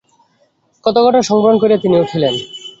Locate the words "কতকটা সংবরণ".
0.85-1.57